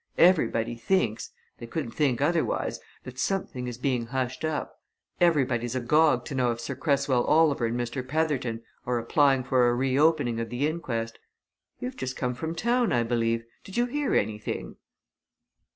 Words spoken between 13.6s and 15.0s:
Did you hear anything?"